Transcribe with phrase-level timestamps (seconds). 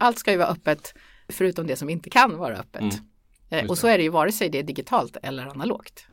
[0.00, 0.94] allt ska ju vara öppet
[1.28, 2.80] förutom det som inte kan vara öppet.
[2.80, 2.94] Mm.
[3.50, 6.06] Eh, och så är det ju vare sig det är digitalt eller analogt.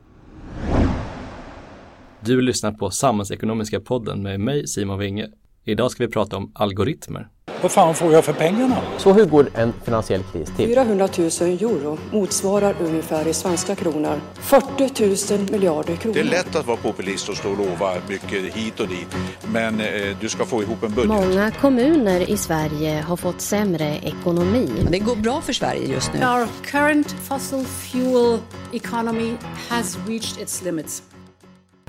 [2.20, 5.28] Du lyssnar på Samhällsekonomiska podden med mig Simon Winge.
[5.68, 7.28] Idag ska vi prata om algoritmer.
[7.62, 8.76] Vad fan får jag för pengarna?
[8.98, 10.66] Så hur går en finansiell kris till?
[10.66, 16.14] 400 000 euro motsvarar ungefär i svenska kronor 40 000 miljarder kronor.
[16.14, 19.16] Det är lätt att vara populist och stå och lova mycket hit och dit.
[19.52, 21.10] Men eh, du ska få ihop en budget.
[21.10, 24.86] Många kommuner i Sverige har fått sämre ekonomi.
[24.90, 26.18] Det går bra för Sverige just nu.
[26.20, 28.38] Our current fossil fuel
[28.72, 29.32] economy
[29.68, 31.02] has reached its limits.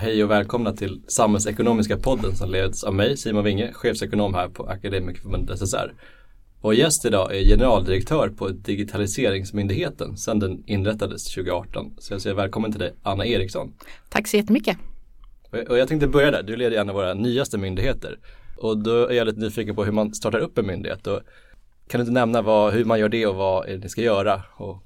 [0.01, 4.63] Hej och välkomna till Samhällsekonomiska podden som leds av mig, Simon Winge, chefsekonom här på
[4.63, 5.93] Akademikerförbundet SSR.
[6.61, 11.93] Vår gäst idag är generaldirektör på Digitaliseringsmyndigheten sedan den inrättades 2018.
[11.97, 13.73] Så jag säger välkommen till dig, Anna Eriksson.
[14.09, 14.77] Tack så jättemycket.
[15.69, 18.19] Och jag tänkte börja där, du leder en av våra nyaste myndigheter.
[18.57, 21.07] Och då är jag lite nyfiken på hur man startar upp en myndighet.
[21.07, 21.19] Och
[21.87, 24.43] kan du inte nämna vad, hur man gör det och vad ni ska göra?
[24.57, 24.83] Och.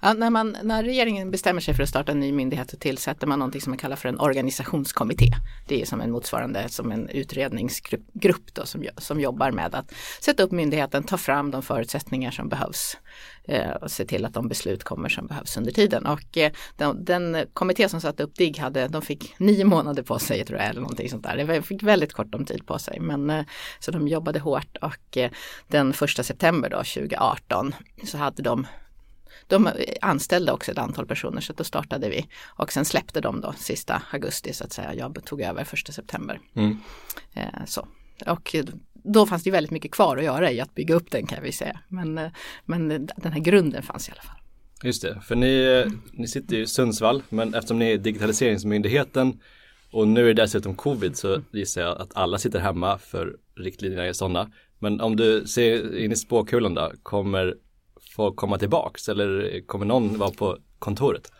[0.00, 3.26] Ja, när, man, när regeringen bestämmer sig för att starta en ny myndighet så tillsätter
[3.26, 5.26] man någonting som man kallar för en organisationskommitté.
[5.68, 10.42] Det är som en motsvarande som en utredningsgrupp då, som, som jobbar med att sätta
[10.42, 12.96] upp myndigheten, ta fram de förutsättningar som behövs
[13.44, 16.06] eh, och se till att de beslut kommer som behövs under tiden.
[16.06, 20.18] Och eh, den, den kommitté som satte upp DIGG hade, de fick nio månader på
[20.18, 21.46] sig tror jag eller någonting sånt där.
[21.46, 23.44] De fick väldigt kort om tid på sig men eh,
[23.80, 25.30] så de jobbade hårt och eh,
[25.68, 28.66] den första september då 2018 så hade de
[29.46, 29.68] de
[30.00, 34.02] anställde också ett antal personer så då startade vi och sen släppte de då sista
[34.10, 34.94] augusti så att säga.
[34.94, 36.40] Jag tog över första september.
[36.54, 36.78] Mm.
[37.34, 37.88] Eh, så.
[38.26, 38.56] Och
[38.92, 41.52] då fanns det väldigt mycket kvar att göra i att bygga upp den kan vi
[41.52, 41.80] säga.
[41.88, 42.30] Men, eh,
[42.64, 44.36] men den här grunden fanns i alla fall.
[44.82, 49.40] Just det, för ni, ni sitter ju i Sundsvall men eftersom ni är digitaliseringsmyndigheten
[49.92, 54.04] och nu är det dessutom covid så gissar jag att alla sitter hemma för riktlinjerna
[54.04, 54.50] är sådana.
[54.78, 57.54] Men om du ser in i spåkulan då, kommer
[58.16, 61.32] folk komma tillbaks eller kommer någon vara på kontoret?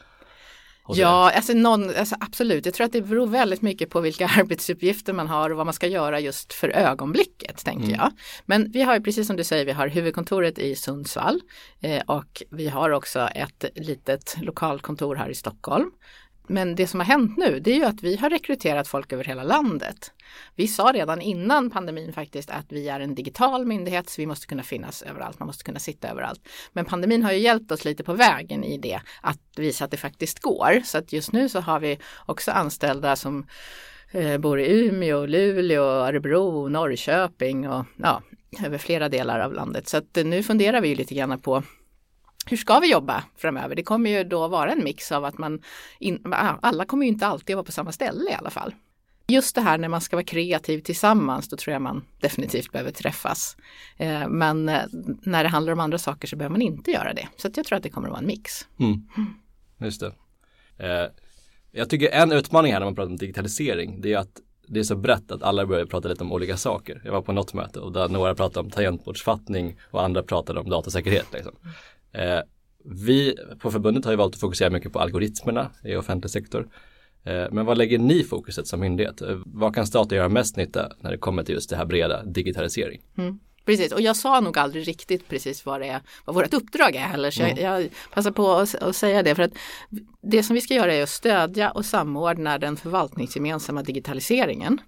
[0.88, 2.66] Ja, alltså, någon, alltså absolut.
[2.66, 5.74] Jag tror att det beror väldigt mycket på vilka arbetsuppgifter man har och vad man
[5.74, 7.96] ska göra just för ögonblicket, tänker mm.
[7.96, 8.12] jag.
[8.46, 11.40] Men vi har ju precis som du säger, vi har huvudkontoret i Sundsvall
[11.80, 15.90] eh, och vi har också ett litet lokalkontor här i Stockholm.
[16.46, 19.24] Men det som har hänt nu det är ju att vi har rekryterat folk över
[19.24, 20.12] hela landet.
[20.56, 24.46] Vi sa redan innan pandemin faktiskt att vi är en digital myndighet så vi måste
[24.46, 26.48] kunna finnas överallt, man måste kunna sitta överallt.
[26.72, 29.96] Men pandemin har ju hjälpt oss lite på vägen i det att visa att det
[29.96, 30.80] faktiskt går.
[30.84, 33.46] Så att just nu så har vi också anställda som
[34.10, 38.22] eh, bor i Umeå, Luleå, Örebro, Norrköping och ja,
[38.64, 39.88] över flera delar av landet.
[39.88, 41.62] Så att eh, nu funderar vi lite grann på
[42.46, 43.74] hur ska vi jobba framöver?
[43.74, 45.62] Det kommer ju då vara en mix av att man,
[45.98, 48.74] in, alla kommer ju inte alltid vara på samma ställe i alla fall.
[49.26, 52.90] Just det här när man ska vara kreativ tillsammans, då tror jag man definitivt behöver
[52.90, 53.56] träffas.
[53.96, 54.82] Eh, men eh,
[55.22, 57.28] när det handlar om andra saker så behöver man inte göra det.
[57.36, 58.66] Så jag tror att det kommer att vara en mix.
[58.78, 59.02] Mm.
[59.78, 60.12] Just det.
[60.78, 61.10] Eh,
[61.70, 64.84] jag tycker en utmaning här när man pratar om digitalisering, det är att det är
[64.84, 67.02] så brett att alla börjar prata lite om olika saker.
[67.04, 70.70] Jag var på något möte och där några pratade om tangentbordsfattning och andra pratade om
[70.70, 71.26] datasäkerhet.
[71.32, 71.52] Liksom.
[72.12, 72.40] Eh,
[72.84, 76.68] vi på förbundet har ju valt att fokusera mycket på algoritmerna i offentlig sektor.
[77.24, 79.22] Eh, men vad lägger ni fokuset som myndighet?
[79.22, 82.24] Eh, vad kan staten göra mest nytta när det kommer till just det här breda
[82.24, 83.00] digitalisering?
[83.18, 83.38] Mm.
[83.64, 87.00] Precis, och jag sa nog aldrig riktigt precis vad det är, vad vårt uppdrag är
[87.00, 87.30] heller.
[87.30, 87.64] Så mm.
[87.64, 89.52] jag, jag, passar på att, att, säga det för att
[90.22, 94.80] det som vi ska göra är att stödja och samordna den förvaltningsgemensamma digitaliseringen.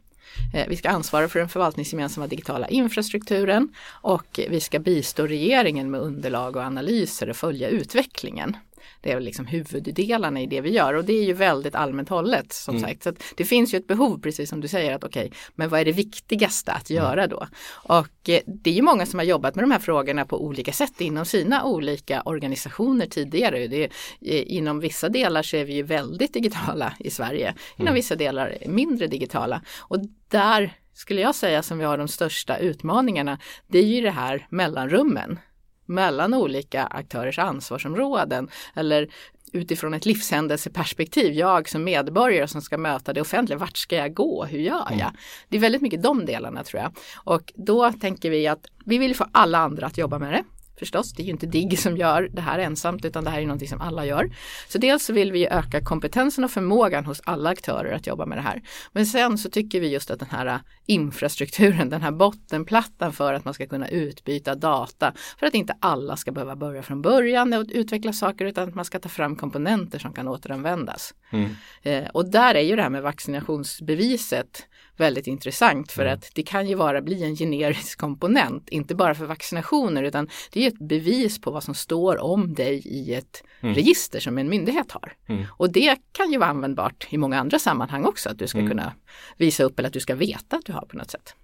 [0.54, 6.00] Eh, vi ska ansvara för den förvaltningsgemensamma digitala infrastrukturen och vi ska bistå regeringen med
[6.00, 8.56] underlag och analyser och följa utvecklingen.
[9.00, 12.52] Det är liksom huvuddelarna i det vi gör och det är ju väldigt allmänt hållet
[12.52, 12.88] som mm.
[12.88, 13.02] sagt.
[13.02, 15.80] Så det finns ju ett behov precis som du säger att okej, okay, men vad
[15.80, 17.02] är det viktigaste att mm.
[17.02, 17.46] göra då?
[17.70, 20.72] Och eh, det är ju många som har jobbat med de här frågorna på olika
[20.72, 23.66] sätt inom sina olika organisationer tidigare.
[23.66, 23.90] Det är,
[24.20, 27.94] eh, inom vissa delar så är vi ju väldigt digitala i Sverige, inom mm.
[27.94, 29.62] vissa delar mindre digitala.
[29.80, 34.10] Och där skulle jag säga som vi har de största utmaningarna, det är ju det
[34.10, 35.38] här mellanrummen
[35.86, 39.08] mellan olika aktörers ansvarsområden eller
[39.52, 44.44] utifrån ett livshändelseperspektiv, jag som medborgare som ska möta det offentliga, vart ska jag gå,
[44.44, 45.00] hur gör jag?
[45.00, 45.14] Mm.
[45.48, 46.92] Det är väldigt mycket de delarna tror jag.
[47.14, 50.44] Och då tänker vi att vi vill få alla andra att jobba med det.
[50.84, 51.12] Förstås.
[51.12, 53.68] Det är ju inte DIGG som gör det här ensamt utan det här är någonting
[53.68, 54.30] som alla gör.
[54.68, 58.42] Så dels vill vi öka kompetensen och förmågan hos alla aktörer att jobba med det
[58.42, 58.62] här.
[58.92, 63.44] Men sen så tycker vi just att den här infrastrukturen, den här bottenplattan för att
[63.44, 67.66] man ska kunna utbyta data för att inte alla ska behöva börja från början och
[67.68, 71.14] utveckla saker utan att man ska ta fram komponenter som kan återanvändas.
[71.32, 71.56] Mm.
[71.82, 74.66] Eh, och där är ju det här med vaccinationsbeviset
[74.96, 76.14] väldigt intressant för Mm.
[76.14, 80.60] att det kan ju vara bli en generisk komponent, inte bara för vaccinationer utan det
[80.60, 83.74] är ju ett bevis på vad som står om dig i ett Mm.
[83.74, 85.12] register som en myndighet har.
[85.28, 85.44] Mm.
[85.50, 88.70] Och det kan ju vara användbart i många andra sammanhang också, att du ska Mm.
[88.70, 88.92] kunna
[89.36, 91.34] visa upp eller att du ska veta att du har på något sätt.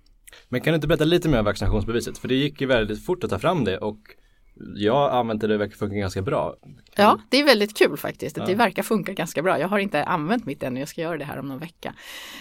[0.49, 2.19] Men kan du inte berätta lite mer om vaccinationsbeviset?
[2.19, 3.99] För det gick ju väldigt fort att ta fram det och
[4.77, 6.57] jag använt det, det verkar funka ganska bra.
[6.97, 8.39] Ja, det är väldigt kul faktiskt.
[8.39, 8.53] Att Ja.
[8.53, 9.59] Det verkar funka ganska bra.
[9.61, 11.95] Jag har inte använt mitt ännu, jag ska göra det här om någon vecka.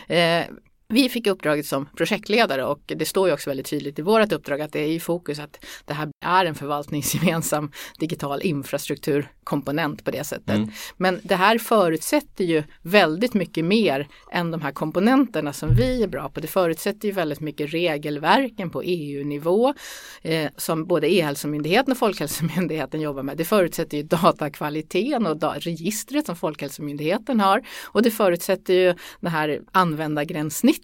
[0.07, 0.45] Eh,
[0.94, 4.62] vi fick uppdraget som projektledare och det står ju också väldigt tydligt i vårt uppdrag
[4.62, 10.24] att det är i fokus att det här är en förvaltningsgemensam digital infrastrukturkomponent på det
[10.24, 10.56] sättet.
[10.56, 10.69] Mm.
[10.97, 16.07] Men det här förutsätter ju väldigt mycket mer än de här komponenterna som vi är
[16.07, 16.39] bra på.
[16.39, 19.74] Det förutsätter ju väldigt mycket regelverken på EU-nivå
[20.21, 23.38] eh, som både E-hälsomyndigheten och Folkhälsomyndigheten jobbar med.
[23.38, 29.30] Det förutsätter ju datakvaliteten och da- registret som Folkhälsomyndigheten har och det förutsätter ju det
[29.30, 30.78] här användargränssnittet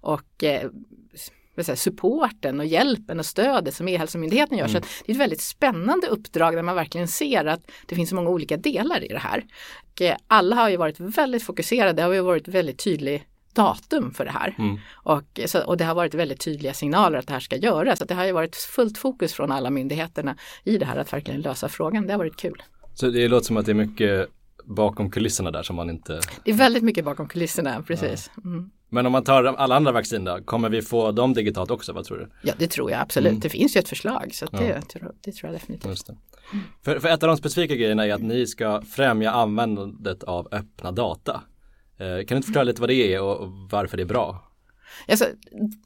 [0.00, 0.70] och eh,
[1.74, 4.68] supporten och hjälpen och stödet som E-hälsomyndigheten gör.
[4.68, 8.10] Så att det är ett väldigt spännande uppdrag där man verkligen ser att det finns
[8.10, 9.44] så många olika delar i det här.
[9.92, 14.14] Och eh, alla har ju varit väldigt fokuserade, det har ju varit väldigt tydlig datum
[14.14, 14.54] för det här.
[14.58, 14.78] Mm.
[14.92, 17.98] Och, så, och det har varit väldigt tydliga signaler att det här ska göras.
[17.98, 21.40] Så det har ju varit fullt fokus från alla myndigheterna i det här att verkligen
[21.40, 22.06] lösa frågan.
[22.06, 22.62] Det har varit kul.
[22.94, 24.30] Så det låter som att det är mycket
[24.64, 28.30] bakom kulisserna där som man inte Det är väldigt mycket bakom kulisserna, precis.
[28.44, 28.70] Mm.
[28.88, 32.04] Men om man tar alla andra vaccin då, kommer vi få dem digitalt också, vad
[32.04, 32.30] tror du?
[32.42, 33.30] Ja, det tror jag absolut.
[33.30, 33.40] Mm.
[33.40, 34.80] Det finns ju ett förslag så det, Ja.
[34.80, 36.06] tror, det tror jag definitivt.
[36.06, 36.16] Det.
[36.84, 40.92] För, för ett av de specifika grejerna är att ni ska främja användandet av öppna
[40.92, 41.40] data.
[41.98, 44.50] Eh, kan du inte förklara lite vad det är och, och varför det är bra?
[45.08, 45.24] Alltså,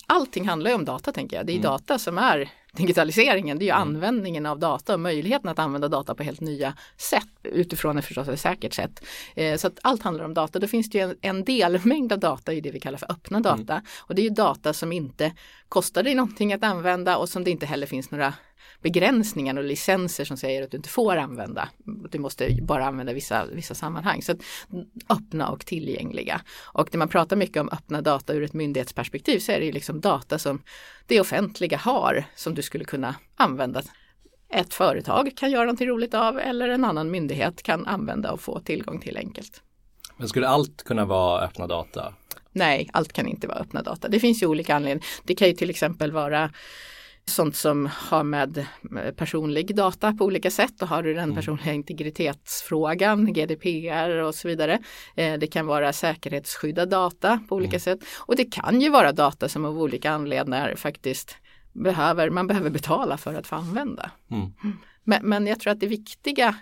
[0.07, 1.47] allting handlar ju om data tänker jag.
[1.47, 3.59] Det är data som är digitaliseringen.
[3.59, 7.29] Det är ju användningen av data och möjligheten att använda data på helt nya sätt
[7.43, 9.05] utifrån ett förstås ett säkert sätt.
[9.35, 10.59] Eh, så att allt handlar om data.
[10.59, 13.41] Då finns det ju en, en delmängd av data i det vi kallar för öppna
[13.41, 13.83] data.
[13.99, 15.33] Och det är ju data som inte
[15.69, 18.35] kostar dig någonting att använda och som det inte heller finns några
[18.83, 21.69] begränsningar och licenser som säger att du inte får använda.
[22.11, 24.23] Du måste bara använda vissa, vissa sammanhang.
[24.23, 24.39] Så att,
[25.09, 26.41] öppna och tillgängliga.
[26.59, 29.73] Och när man pratar mycket om öppna data ur ett myndighetsperspektiv så är det ju
[29.73, 30.63] liksom data som
[31.07, 33.83] det offentliga har som du skulle kunna använda.
[34.55, 38.61] Ett företag kan göra någonting roligt av eller en annan myndighet kan använda och få
[38.61, 39.63] tillgång till enkelt.
[40.17, 42.15] Men skulle allt kunna vara öppna data?
[42.53, 44.09] Nej, allt kan inte vara öppna data.
[44.09, 45.07] Det finns ju olika anledningar.
[45.25, 46.51] Det kan ju till exempel vara
[47.25, 51.73] sånt som har med eh, personlig data på olika sätt och har du den personliga
[51.73, 54.79] integritetsfrågan, GDPR och så vidare.
[55.17, 59.49] Eh, Det kan vara säkerhetsskyddad data på olika sätt och det kan ju vara data
[59.49, 61.37] som av olika anledningar faktiskt
[61.83, 64.11] behöver, man behöver betala för att få använda.
[64.31, 64.53] Mm.
[65.05, 66.57] Men, men jag tror att det viktiga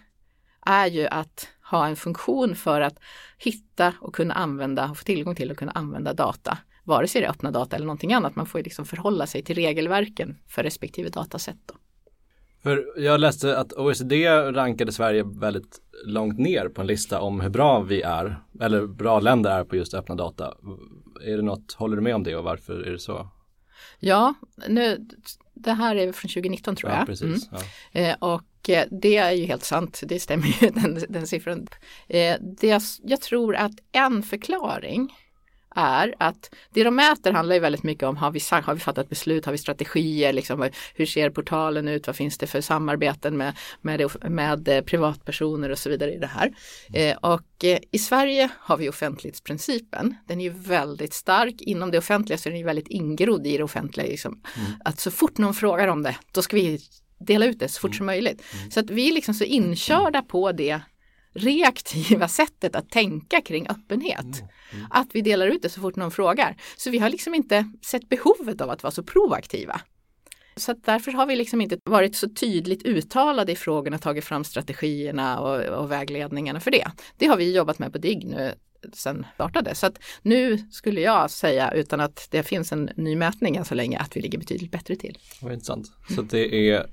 [0.67, 2.99] är ju att ha en funktion för att
[3.39, 6.59] hitta och kunna använda och få tillgång till och kunna använda data.
[6.85, 8.37] Vare sig det är öppna data eller någonting annat.
[8.37, 11.59] Man får ju liksom förhålla sig till regelverken för respektive datasätt.
[11.67, 11.75] Då.
[12.63, 17.51] För jag läste att OECD rankade Sverige väldigt långt ner på en lista om hur
[17.51, 20.55] bra vi är, eller bra länder är på just öppna data.
[21.25, 23.29] Är det något, håller du med om det och varför är det så?
[23.99, 24.35] Ja,
[24.69, 25.07] nu,
[25.55, 27.01] det här är från 2019 tror jag.
[27.01, 27.49] Ja, precis.
[27.53, 28.01] Ja.
[28.01, 31.69] Eh, och eh, det är ju helt sant, det stämmer ju den, den siffran.
[32.09, 35.15] Eh, det, jag tror att en förklaring
[35.77, 39.09] är att det de mäter handlar ju väldigt mycket om har vi, har vi fattat
[39.09, 43.57] beslut, har vi strategier, liksom, hur ser portalen ut, vad finns det för samarbeten med,
[43.81, 46.53] med, med eh, privatpersoner och så vidare i det här.
[46.95, 51.99] Eh, och eh, i Sverige har vi offentlighetsprincipen, den är ju väldigt stark, inom det
[51.99, 54.43] offentliga så är den ju väldigt ingrodd i det offentliga, liksom,
[54.85, 56.81] att så fort någon frågar om det, då ska vi
[57.19, 58.43] dela ut det så fort som möjligt.
[58.71, 60.81] Så att vi är liksom så inkörda på det
[61.37, 64.43] reaktiva sättet att tänka kring öppenhet.
[64.91, 66.57] Att vi delar ut det så fort någon frågar.
[66.77, 69.81] Så vi har liksom inte sett behovet av att vara så proaktiva.
[70.57, 75.41] Så därför har vi liksom inte varit så tydligt uttalade i frågorna, tagit fram strategierna
[75.41, 76.91] och, och vägledningarna för det.
[77.17, 78.55] Det har vi jobbat med på DIGG nu
[78.93, 79.75] sen startade.
[79.75, 83.75] Så att nu skulle jag säga, utan att det finns en ny mätning än så
[83.75, 85.19] länge, att vi ligger betydligt bättre till.
[85.41, 85.87] Vad intressant.
[86.15, 86.87] Så att det är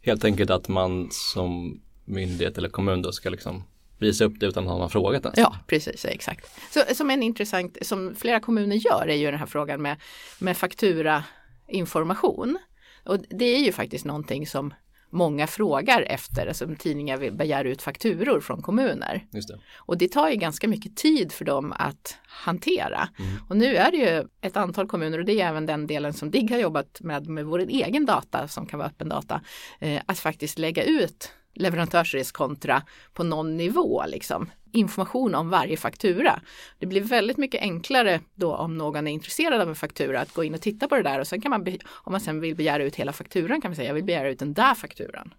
[0.00, 3.64] helt enkelt att man som myndighet eller kommun då ska liksom
[4.04, 5.38] visa upp det utan att man frågat ens.
[5.38, 6.60] Ja, precis, exakt.
[6.70, 9.96] Så, som en intressant, som flera kommuner gör är ju den här frågan med,
[10.38, 12.58] med fakturainformation.
[13.04, 14.74] Och det är ju faktiskt någonting som
[15.14, 19.26] många frågar efter, alltså tidningar begär ut fakturor från kommuner.
[19.30, 19.58] Det.
[19.76, 23.08] Och det tar ju ganska mycket tid för dem att hantera.
[23.48, 26.30] Och nu är det ju ett antal kommuner och det är även den delen som
[26.30, 29.40] DIGG har jobbat med med vår egen data som kan vara öppen data.
[29.80, 32.82] Eh, att faktiskt lägga ut leverantörsreskontra
[33.12, 34.50] på någon nivå liksom.
[34.72, 36.40] Information om varje faktura.
[36.78, 40.44] Det blir väldigt mycket enklare då om någon är intresserad av en faktura att gå
[40.44, 42.84] in och titta på det där och sen kan man, om man sen vill begära
[42.84, 45.34] ut hela fakturan kan man säga jag vill begära ut den där fakturan.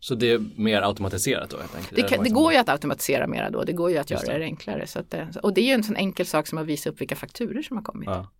[0.00, 1.96] Så det är mer automatiserat då helt enkelt?
[1.96, 4.32] Det, kan, det liksom- går ju att automatisera mera då, det går ju att göra
[4.32, 4.38] det.
[4.38, 4.86] det enklare.
[4.86, 7.00] Så att det, och det är ju en sån enkel sak som att visa upp
[7.00, 8.08] vilka fakturor som har kommit.
[8.08, 8.30] Ja.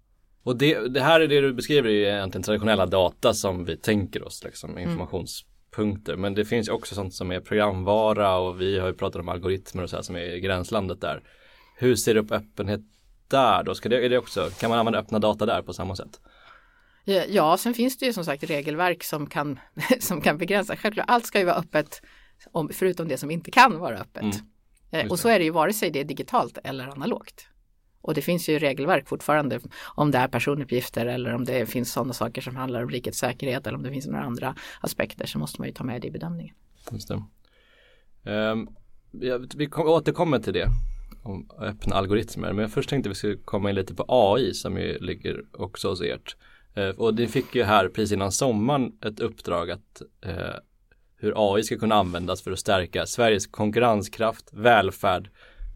[0.42, 3.76] Och det, det här är det du beskriver är ju egentligen traditionella data som vi
[3.76, 4.78] tänker oss, liksom,
[5.72, 6.16] informationspunkter.
[6.16, 9.28] Men det finns ju också sånt som är programvara och vi har ju pratat om
[9.28, 11.22] algoritmer och så här som är gränslandet där.
[11.78, 12.80] Hur ser du på öppenhet
[13.28, 13.74] där då?
[13.74, 16.20] Ska det, är det också, kan man använda öppna data där på samma sätt?
[17.04, 19.58] Ja, Ja, sen finns det ju som sagt regelverk som kan,
[20.00, 20.76] som kan begränsa.
[20.76, 22.02] Självklart, allt ska ju vara öppet,
[22.52, 24.22] om, förutom det som inte kan vara öppet.
[24.22, 25.06] Mm.
[25.06, 27.48] Eh, och så är det ju vare sig det är digitalt eller analogt.
[28.02, 29.60] Och det finns ju regelverk fortfarande
[29.94, 33.66] om det är personuppgifter eller om det finns sådana saker som handlar om rikets säkerhet
[33.66, 36.10] eller om det finns några andra aspekter så måste man ju ta med det i
[36.10, 36.54] bedömningen.
[36.90, 37.22] Just det.
[38.30, 38.68] Um,
[39.10, 40.68] ja, vi kom, återkommer till det
[41.22, 42.52] om öppna algoritmer.
[42.52, 46.00] Men först tänkte vi skulle komma in lite på AI som ju ligger också hos
[46.00, 46.36] ert.
[46.78, 50.32] Uh, och det fick ju här precis innan sommaren ett uppdrag att uh,
[51.16, 55.30] hur AI ska kunna användas för att stärka Sveriges konkurrenskraft, välfärd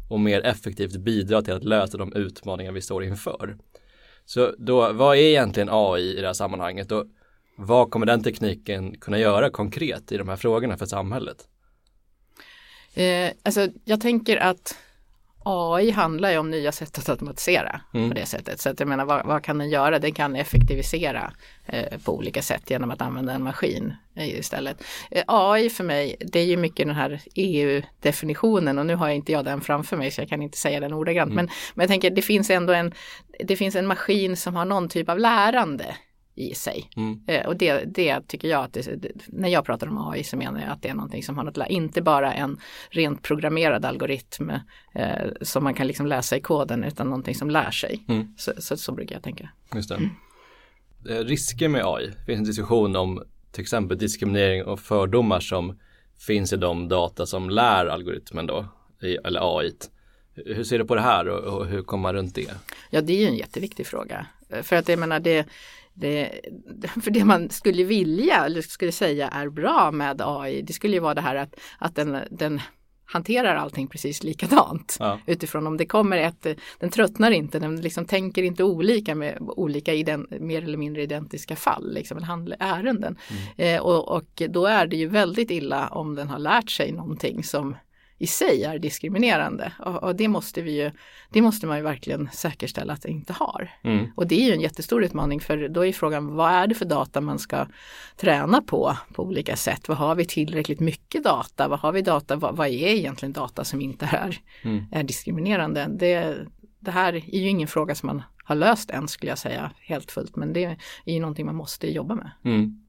[0.09, 3.57] och mer effektivt bidra till att lösa de utmaningar vi står inför.
[4.25, 7.05] Så då, vad är egentligen AI i det här sammanhanget och
[7.57, 11.49] vad kommer den tekniken kunna göra konkret i de här frågorna för samhället?
[12.95, 14.77] Eh, alltså jag tänker att
[15.49, 18.09] AI handlar ju om nya sätt att automatisera Mm.
[18.09, 18.61] på det sättet.
[18.61, 19.99] Så att jag menar vad, vad kan den göra?
[19.99, 21.33] Den kan effektivisera
[21.67, 24.85] eh, på olika sätt genom att använda en maskin istället.
[25.11, 29.17] Eh, AI för mig, det är ju mycket den här EU-definitionen och nu har jag
[29.17, 31.35] inte jag den framför mig så jag kan inte säga den ordagrant.
[31.35, 32.93] Men, men jag tänker det finns ändå en,
[33.39, 35.97] det finns en maskin som har någon typ av lärande
[36.37, 36.91] i sig.
[36.97, 37.21] Mm.
[37.27, 40.61] Eh, och det, det tycker jag att det, när jag pratar om AI så menar
[40.61, 42.59] jag att det är någonting som har något, inte bara en
[42.91, 44.51] rent programmerad algoritm
[44.95, 45.09] eh,
[45.43, 48.05] som man kan liksom läsa i koden utan någonting som lär sig.
[48.09, 48.35] Mm.
[48.37, 49.49] Så, så, så brukar jag tänka.
[49.75, 51.15] Just det.
[51.15, 52.07] Eh, Risker med AI.
[52.07, 55.79] Det finns en diskussion om till exempel diskriminering och fördomar som
[56.27, 58.67] finns i de data som lär algoritmen då,
[59.03, 59.73] i- eller AI.
[60.35, 62.51] Hur ser du på det här och, och hur kommer man runt det?
[62.91, 64.27] Ja, det är ju en jätteviktig fråga.
[64.49, 65.47] Eh, För att jag menar det,
[65.97, 66.41] det,
[67.03, 71.01] för det man skulle vilja eller skulle säga är bra med AI, det skulle ju
[71.01, 72.61] vara det här att, att den, den
[73.07, 74.97] hanterar allting precis likadant.
[75.01, 75.19] Ja.
[75.27, 76.47] Utifrån om det kommer ett,
[76.79, 81.57] den tröttnar inte, den liksom tänker inte olika med olika ident, mer eller mindre identiska
[81.57, 83.17] fall, liksom, eller ärenden.
[83.57, 87.45] Eh, och, och då är det ju väldigt illa om den har lärt sig någonting
[87.45, 87.77] som
[88.19, 89.73] i sig är diskriminerande.
[89.79, 90.91] Och, och det måste vi ju,
[91.31, 93.71] det måste man ju verkligen säkerställa att det inte har.
[93.83, 94.07] Mm.
[94.15, 96.85] Och det är ju en jättestor utmaning för då är frågan vad är det för
[96.85, 97.67] data man ska
[98.17, 99.89] träna på på olika sätt.
[99.89, 101.69] Vad har vi tillräckligt mycket data?
[101.69, 102.37] Vad har vi data?
[102.37, 104.85] Vad, vad är egentligen data som inte är, Mm.
[104.93, 105.87] är diskriminerande?
[105.91, 106.37] Det,
[106.81, 110.11] det här är ju ingen fråga som man har löst än skulle jag säga helt
[110.11, 110.65] fullt men det
[111.05, 112.31] är ju någonting man måste jobba med.
[112.45, 112.86] Mm.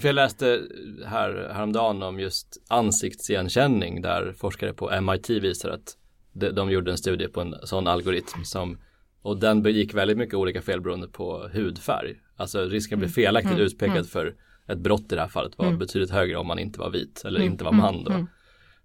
[0.00, 0.62] För jag läste
[1.06, 5.96] här, häromdagen om just ansiktsigenkänning där forskare på MIT visar att
[6.32, 8.78] de, de gjorde en studie på en sån algoritm som
[9.22, 12.20] och den begick väldigt mycket olika fel beroende på hudfärg.
[12.36, 14.34] Alltså risken att bli felaktigt utpekad för
[14.66, 17.40] ett brott i det här fallet var betydligt högre om man inte var vit eller
[17.40, 18.26] inte var man då.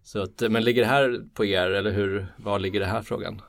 [0.04, 3.42] Så att, men ligger det här på er eller hur, var ligger det här frågan?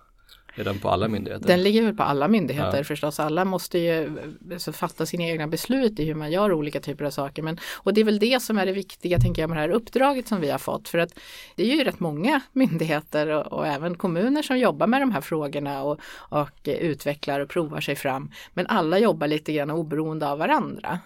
[0.58, 1.46] Är den på alla myndigheter?
[1.46, 2.84] Den ligger väl på alla myndigheter Ja.
[2.84, 3.20] förstås.
[3.20, 4.18] Alla måste ju
[4.52, 7.42] alltså, fatta sina egna beslut i hur man gör olika typer av saker.
[7.42, 9.70] Men, och det är väl det som är det viktiga tänker jag med det här
[9.70, 10.88] uppdraget som vi har fått.
[10.88, 11.18] För att
[11.56, 15.20] det är ju rätt många myndigheter och, och även kommuner som jobbar med de här
[15.20, 18.30] frågorna och, och utvecklar och provar sig fram.
[18.54, 20.98] Men alla jobbar lite grann oberoende av varandra.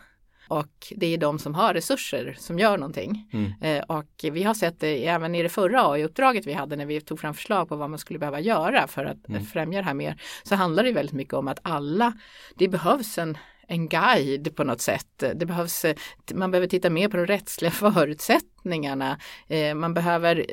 [0.53, 3.31] Och det är de som har resurser som gör någonting.
[3.61, 7.01] Eh, och vi har sett det även i det förra AI-uppdraget vi hade när vi
[7.01, 9.95] tog fram förslag på vad man skulle behöva göra för att eh, främja det här
[9.95, 10.23] mer.
[10.43, 12.13] Så handlar det väldigt mycket om att alla,
[12.57, 15.25] det behövs en en guide på något sätt.
[15.35, 15.97] Det behövs, eh,
[16.35, 19.19] man behöver titta mer på de rättsliga förutsättningarna.
[19.49, 20.47] Eh, man behöver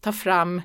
[0.00, 0.62] ta fram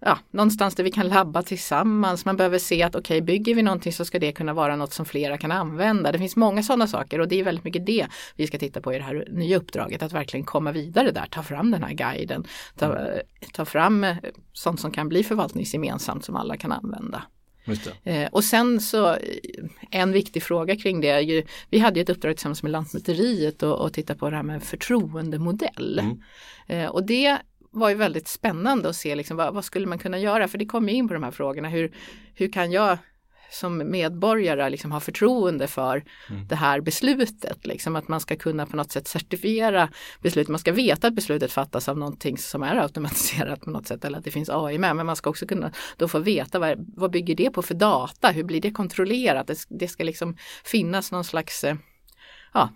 [0.00, 2.24] ja, någonstans där vi kan labba tillsammans.
[2.24, 5.06] Man behöver se att okej, bygger vi någonting så ska det kunna vara något som
[5.06, 6.12] flera kan använda.
[6.12, 8.94] Det finns många sådana saker och det är väldigt mycket det vi ska titta på
[8.94, 10.02] i det här nya uppdraget.
[10.02, 12.44] Att verkligen komma vidare där, ta fram den här guiden,
[12.76, 13.08] ta,
[13.52, 14.16] ta fram eh,
[14.52, 17.22] sånt som kan bli förvaltningsgemensamt som alla kan använda.
[18.04, 19.16] Eh, och sen så
[19.90, 23.80] en viktig fråga kring det är ju, vi hade ett uppdrag tillsammans med Lantmäteriet och,
[23.80, 25.98] och titta på det här med förtroendemodell.
[25.98, 26.20] Mm.
[26.66, 27.38] Eh, och det
[27.70, 30.48] var ju väldigt spännande att se liksom, vad, vad, skulle man kunna göra?
[30.48, 31.68] För det kommer in på de här frågorna.
[31.68, 31.92] Hur,
[32.34, 32.98] hur kan jag
[33.50, 36.48] som medborgare liksom ha förtroende för mm.
[36.48, 37.66] det här beslutet.
[37.66, 39.88] Liksom att man ska kunna på något sätt certifiera
[40.22, 40.48] beslut.
[40.48, 44.18] Man ska veta att beslutet fattas av någonting som är automatiserat på något sätt eller
[44.18, 44.96] att det finns AI med.
[44.96, 48.30] Men man ska också kunna då få veta vad, vad bygger det på för data?
[48.30, 49.46] Hur blir det kontrollerat?
[49.46, 51.76] Det, det ska liksom finnas någon slags eh,
[52.54, 52.70] ja,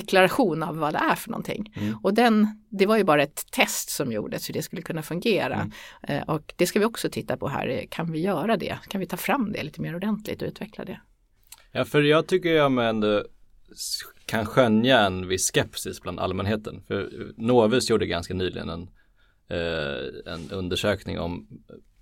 [0.00, 1.72] deklaration av vad det är för någonting.
[1.76, 1.98] Mm.
[2.02, 5.54] Och den, det var ju bara ett test som gjordes hur det skulle kunna fungera.
[5.54, 5.72] Mm.
[6.02, 8.78] Eh, och det ska vi också titta på här, kan vi göra det?
[8.88, 11.00] Kan vi ta fram det lite mer ordentligt och utveckla det?
[11.72, 13.24] Ja, för jag tycker jag ändå
[14.26, 16.82] kan skönja en viss skepsis bland allmänheten.
[16.86, 18.82] För Novus gjorde ganska nyligen en,
[19.48, 21.48] eh, en undersökning om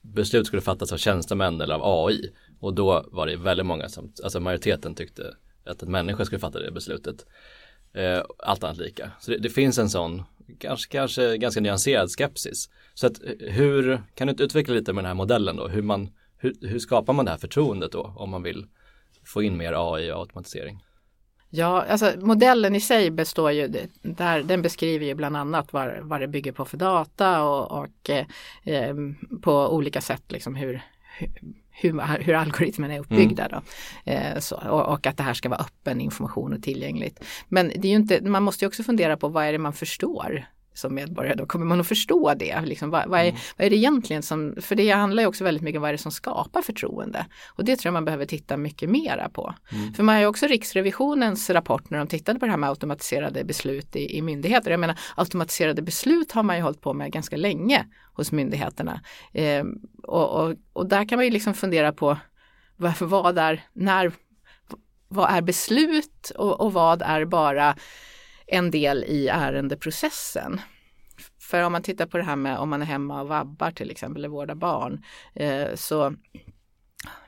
[0.02, 2.32] beslut skulle fattas av tjänstemän eller av AI.
[2.60, 5.34] Och då var det väldigt många som, alltså majoriteten tyckte
[5.64, 7.26] att en människa skulle fatta det beslutet.
[7.94, 9.10] Eh, allt annat lika.
[9.20, 10.22] Så det, det, finns en sån,
[10.58, 12.70] kanske, kanske ganska nyanserad skepsis.
[12.94, 15.68] Så att eh, hur, kan du inte utveckla lite med den här modellen då?
[15.68, 16.08] Hur, man,
[16.38, 18.66] hur, hur skapar man det här förtroendet då om man vill
[19.24, 20.84] få in mer AI och automatisering?
[21.50, 26.20] Ja, alltså modellen i sig består ju, där, den beskriver ju bland annat vad, vad
[26.20, 28.26] det bygger på för data och, och eh,
[28.64, 28.94] eh
[29.42, 30.82] på olika sätt liksom hur,
[31.74, 33.46] hur, hur algoritmerna är uppbyggda.
[33.46, 33.62] Mm.
[34.04, 34.12] Då.
[34.12, 37.24] Eh, så, och, och, att det här ska vara öppen information och tillgängligt.
[37.48, 40.46] Men det är inte, man måste ju också fundera på vad är det man förstår
[40.74, 41.46] som medborgare då?
[41.46, 42.60] Kommer man att förstå det?
[42.60, 43.40] Liksom, vad, vad, är, mm.
[43.56, 45.92] vad är det egentligen som, för det handlar ju också väldigt mycket om vad är
[45.92, 47.26] det som skapar förtroende?
[47.48, 49.54] Och det tror jag man behöver titta mycket mera på.
[49.72, 49.94] Mm.
[49.94, 53.44] För man har ju också Riksrevisionens rapport när de tittade på det här med automatiserade
[53.44, 54.70] beslut i, i myndigheter.
[54.70, 59.00] Jag menar automatiserade beslut har man ju hållit på med ganska länge hos myndigheterna.
[59.32, 59.64] Eh,
[60.02, 62.18] och, och, och, där kan man ju liksom fundera på
[62.76, 64.12] varför vad är, när,
[65.08, 67.76] vad är beslut och, och vad är bara
[68.46, 70.60] en del i ärendeprocessen.
[71.40, 73.90] För om man tittar på det här med om man är hemma och vabbar till
[73.90, 76.14] exempel eller vårdar barn eh, så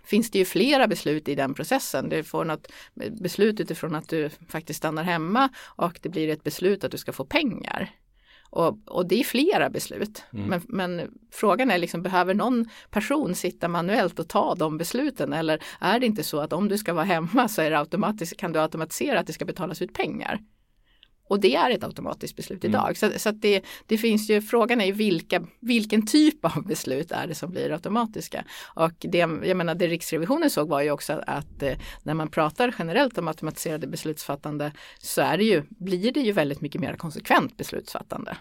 [0.04, 2.08] finns det ju flera beslut i den processen.
[2.08, 2.72] Du får något
[3.20, 7.12] beslut utifrån att du faktiskt stannar hemma och det blir ett beslut att du ska
[7.12, 7.90] få pengar.
[8.50, 10.24] Och, och det är flera beslut.
[10.32, 10.46] Mm.
[10.48, 15.32] Men, men, frågan är liksom, behöver någon person sitta manuellt och ta de besluten?
[15.32, 18.36] Eller är det inte så att om du ska vara hemma så är det automatiskt,
[18.36, 20.40] kan du automatisera att det ska betalas ut pengar?
[21.28, 22.74] Och det är ett automatiskt beslut mm.
[22.74, 22.96] idag.
[22.96, 27.26] Så, så det, det, finns ju, frågan är ju vilka, vilken typ av beslut är
[27.26, 28.44] det som blir automatiska.
[28.74, 32.74] Och det, jag menar, det Riksrevisionen såg var ju också att eh, när man pratar
[32.78, 37.56] generellt om automatiserade beslutsfattande så är det ju, blir det ju väldigt mycket mer konsekvent
[37.56, 38.36] beslutsfattande.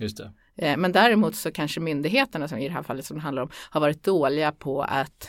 [0.00, 0.32] Just det.
[0.56, 3.50] Eh, men däremot så kanske myndigheterna som i det här fallet som det handlar om
[3.70, 5.28] har varit dåliga på att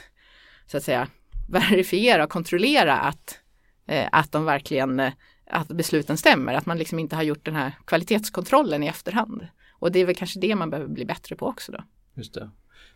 [0.65, 1.07] så att säga
[1.49, 3.39] verifiera och kontrollera att,
[3.87, 5.11] eh, att de verkligen
[5.51, 9.47] att besluten stämmer, att man liksom inte har gjort den här kvalitetskontrollen i efterhand.
[9.71, 11.83] Och det är väl kanske det man behöver bli bättre på också då.
[12.15, 12.49] Just det.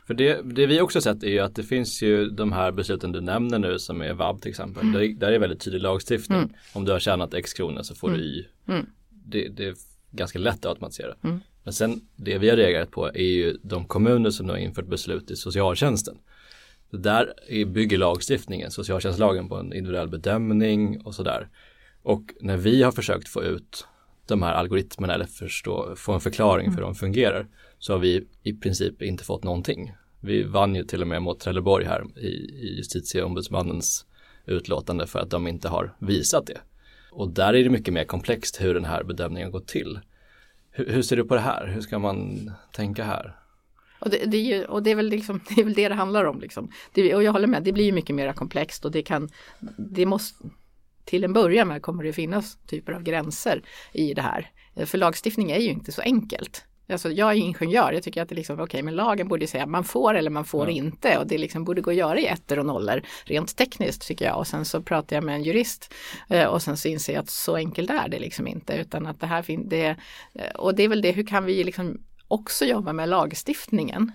[0.07, 3.11] För det, det vi också sett är ju att det finns ju de här besluten
[3.11, 4.83] du nämner nu som är vab till exempel.
[4.83, 4.93] Mm.
[4.93, 6.37] Där, där är väldigt tydlig lagstiftning.
[6.37, 6.53] Mm.
[6.73, 8.19] Om du har tjänat x kronor så får mm.
[8.19, 8.45] du y.
[8.67, 8.85] Mm.
[9.09, 9.75] Det, det, är
[10.11, 11.15] ganska lätt att automatisera.
[11.23, 11.39] Mm.
[11.63, 14.87] Men sen det vi har reagerat på är ju de kommuner som nu har infört
[14.87, 16.17] beslut i socialtjänsten.
[16.91, 17.33] Så där
[17.65, 21.47] bygger lagstiftningen, socialtjänstlagen på en individuell bedömning och sådär.
[22.05, 23.87] Och när vi har försökt få ut
[24.27, 27.47] de här algoritmerna eller förstå, få en förklaring för hur de fungerar
[27.79, 29.93] så har vi i princip inte fått någonting.
[30.21, 34.05] Vi vann ju till och med mot Trelleborg här i, i justitieombudsmannens
[34.45, 36.57] utlåtande för att de inte har visat det.
[37.11, 39.99] Och där är det mycket mer komplext hur den här bedömningen går till.
[40.71, 41.67] Hur, hur ser du på det här?
[41.67, 43.35] Hur ska man tänka här?
[43.99, 45.95] Och det, det, är ju, och det, är väl liksom, det är väl det det
[45.95, 46.39] handlar om.
[46.39, 46.71] Liksom.
[46.93, 49.29] Det, och jag håller med, det blir mycket mer komplext och det kan,
[49.77, 50.45] det måste,
[51.05, 53.63] till en början med kommer det finnas typer av gränser
[53.93, 54.51] i det här.
[54.85, 56.65] För lagstiftning är ju inte så enkelt.
[56.89, 59.65] Alltså jag är ingenjör, jag tycker att det liksom, okej okay, men lagen borde säga
[59.65, 60.75] man får eller man får ja.
[60.75, 64.25] inte och det liksom borde gå att göra i ettor och nollor rent tekniskt tycker
[64.25, 65.93] jag och sen så pratar jag med en jurist
[66.29, 69.19] eh, och sen så inser jag att så enkelt är det liksom inte utan att
[69.19, 69.95] det här finns, det,
[70.33, 74.11] eh, och det är väl det, hur kan vi liksom också jobba med lagstiftningen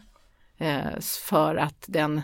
[0.58, 2.22] eh, för att den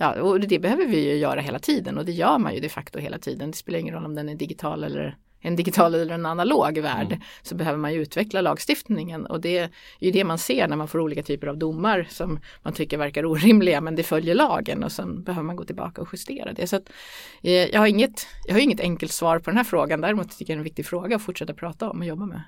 [0.00, 2.68] Ja, och det behöver vi ju göra hela tiden och det gör man ju de
[2.68, 3.50] facto hela tiden.
[3.50, 7.06] Det spelar ingen roll om den är digital eller en digital eller en analog värld
[7.06, 7.20] mm.
[7.42, 10.88] så behöver man ju utveckla lagstiftningen och det är ju det man ser när man
[10.88, 14.92] får olika typer av domar som man tycker verkar orimliga men det följer lagen och
[14.92, 16.66] sen behöver man gå tillbaka och justera det.
[16.66, 16.90] Så att,
[17.42, 20.52] eh, jag, har inget, jag har inget enkelt svar på den här frågan däremot tycker
[20.52, 22.42] jag det är en viktig fråga att fortsätta prata om och jobba med.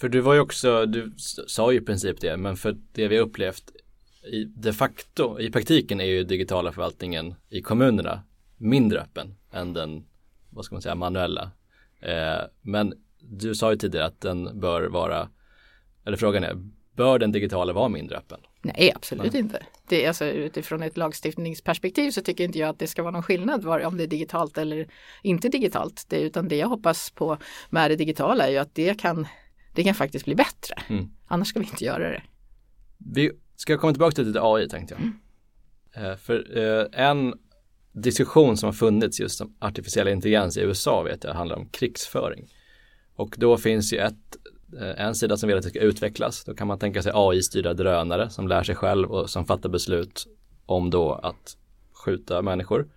[0.00, 1.12] För du var ju också, du
[1.46, 3.64] sa ju i princip det, men för det vi har upplevt
[4.22, 8.22] i de facto, i praktiken är ju digitala förvaltningen i kommunerna
[8.56, 10.04] mindre öppen än den,
[10.50, 11.50] vad ska man säga, manuella.
[12.00, 15.28] Eh, men du sa ju tidigare att den bör vara,
[16.04, 16.56] eller frågan är,
[16.96, 18.40] bör den digitala vara mindre öppen?
[18.62, 19.42] Nej, absolut Nej.
[19.42, 19.62] inte.
[19.88, 23.22] Det är alltså, utifrån ett lagstiftningsperspektiv så tycker inte jag att det ska vara någon
[23.22, 24.88] skillnad var, om det är digitalt eller
[25.22, 26.06] inte digitalt.
[26.08, 27.38] Det, utan det jag hoppas på
[27.70, 29.26] med det digitala är ju att det kan,
[29.74, 30.74] det kan faktiskt bli bättre.
[30.88, 31.08] Mm.
[31.26, 32.22] Annars ska vi inte göra det.
[32.98, 35.02] Vi ska jag komma tillbaka till lite AI tänkte jag.
[35.02, 36.10] Mm.
[36.10, 37.34] Eh, för eh, en
[37.92, 42.48] diskussion som har funnits just om artificiell intelligens i USA vet jag handlar om krigsföring.
[43.14, 44.36] Och då finns ju ett,
[44.80, 46.44] eh, en sida som vill att det ska utvecklas.
[46.44, 50.26] Då kan man tänka sig AI-styrda drönare som lär sig själv och som fattar beslut
[50.66, 51.56] om då att
[51.92, 52.88] skjuta människor.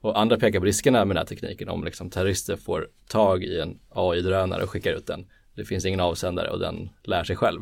[0.00, 3.60] Och andra pekar på riskerna med den här tekniken om liksom terrorister får tag i
[3.60, 5.26] en AI-drönare och skickar ut den.
[5.54, 7.60] Det finns ingen avsändare och den lär sig själv.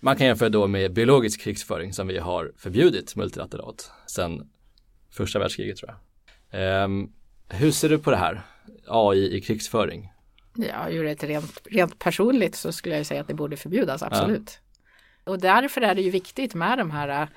[0.00, 4.50] Man kan jämföra då med biologisk krigsföring som vi har förbjudit multilateralt sedan
[5.10, 6.84] första världskriget tror jag.
[6.84, 7.12] Um,
[7.48, 8.42] hur ser du på det här?
[8.86, 10.12] AI i krigsföring?
[10.56, 14.58] Ja, ur ett rent, rent personligt så skulle jag säga att det borde förbjudas, absolut.
[15.24, 15.32] Ja.
[15.32, 17.28] Och därför är det ju viktigt med de här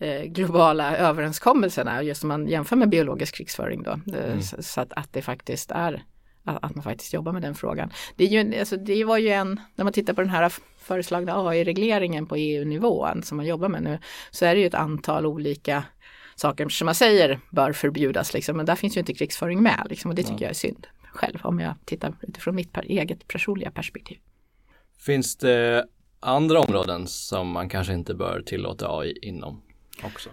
[0.00, 4.42] eh, globala överenskommelserna, just om man jämför med biologisk krigsföring då, eh, mm.
[4.42, 6.04] så, så att, att det faktiskt är
[6.44, 7.92] att man faktiskt jobbar med den frågan.
[8.16, 11.48] Det, är ju, alltså, det var ju en, när man tittar på den här föreslagna
[11.48, 13.98] AI-regleringen på EU-nivån som man jobbar med nu,
[14.30, 15.84] så är det ju ett antal olika
[16.34, 18.56] saker som man säger bör förbjudas, liksom.
[18.56, 20.42] men där finns ju inte krigsföring med, liksom, och det tycker ja.
[20.42, 24.18] jag är synd själv om jag tittar utifrån mitt eget personliga perspektiv.
[24.98, 25.86] Finns det
[26.20, 29.62] andra områden som man kanske inte bör tillåta AI inom
[30.02, 30.30] också?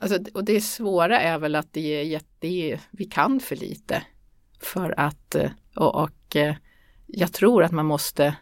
[0.00, 4.02] Alltså, och det svåra är väl att det är jätte, vi kan för lite
[4.60, 5.36] för att
[5.76, 6.36] och, och
[7.06, 8.36] jag tror att man måste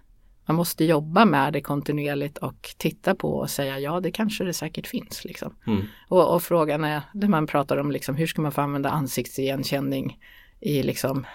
[0.51, 4.53] man måste jobba med det kontinuerligt och titta på och säga ja det kanske det
[4.53, 5.25] säkert finns.
[5.25, 5.55] Liksom.
[5.67, 5.83] Mm.
[6.09, 10.19] Och, och, frågan är, när man pratar om liksom, hur ska man få använda ansiktsigenkänning
[10.61, 11.27] i liksom,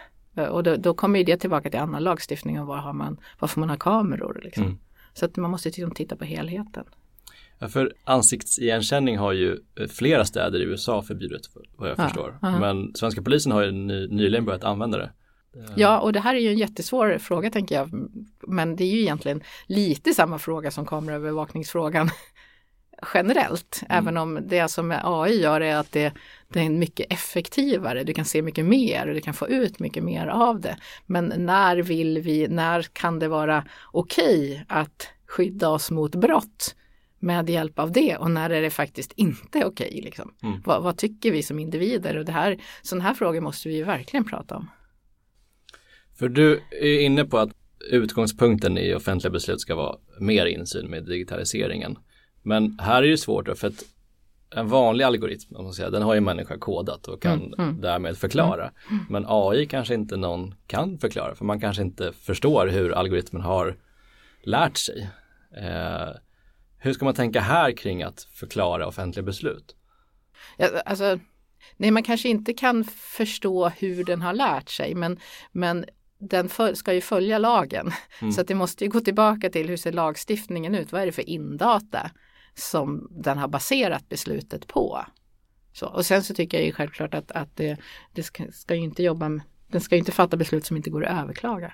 [0.49, 3.59] och då, då kommer det tillbaka till annan lagstiftning och var, har man, var får
[3.59, 4.41] man ha kameror.
[4.43, 4.63] Liksom.
[4.63, 4.77] Mm.
[5.13, 6.83] Så att man måste liksom titta på helheten.
[7.59, 12.39] Ja, för ansiktsigenkänning har ju eh, flera städer i USA förbjudit vad jag ja, förstår.
[12.41, 12.59] Aha.
[12.59, 15.11] Men svenska polisen har ju ny, nyligen börjat använda det.
[15.75, 18.09] Ja, och det här är ju en jättesvår fråga tänker jag.
[18.47, 22.09] Men det är ju egentligen lite samma fråga som kameraövervakningsfrågan
[23.13, 23.81] generellt.
[23.89, 24.03] Mm.
[24.03, 26.13] Även om det som AI gör är att det,
[26.49, 28.03] det är mycket effektivare.
[28.03, 30.77] Du kan se mycket mer och du kan få ut mycket mer av det.
[31.05, 36.75] Men när vill vi, när kan det vara okej okay att skydda oss mot brott?
[37.19, 39.87] med hjälp av det och när är det faktiskt inte okej?
[39.87, 40.33] Okay, liksom?
[40.43, 40.61] Mm.
[40.65, 42.17] Vad, vad, tycker vi som individer?
[42.17, 44.69] Och det här, sådana här frågor måste vi verkligen prata om.
[46.15, 47.49] För du är inne på att
[47.91, 51.97] utgångspunkten i offentliga beslut ska vara mer insyn med digitaliseringen.
[52.43, 53.83] Men här är det svårt då, för att
[54.49, 57.81] en vanlig algoritm, man säger, den har ju människa kodat och kan mm, mm.
[57.81, 58.71] därmed förklara.
[58.89, 59.05] Mm.
[59.09, 63.75] Men AI kanske inte någon kan förklara för man kanske inte förstår hur algoritmen har
[64.43, 65.09] lärt sig.
[65.57, 66.09] Eh,
[66.77, 69.75] hur ska man tänka här kring att förklara offentliga beslut?
[70.57, 71.19] Ja, alltså,
[71.77, 75.19] nej, man kanske inte kan förstå hur den har lärt sig men,
[75.51, 75.85] men
[76.19, 77.91] den ska ju följa lagen.
[78.21, 78.31] Mm.
[78.31, 80.91] Så att det måste ju gå tillbaka till hur ser lagstiftningen ut?
[80.91, 82.11] Vad är det för indata
[82.53, 85.05] som den har baserat beslutet på?
[85.73, 87.77] Så, och sen så tycker jag ju självklart att, att det,
[88.13, 90.89] det ska, ska, ju inte jobba med, den ska ju inte fatta beslut som inte
[90.89, 91.73] går att överklaga.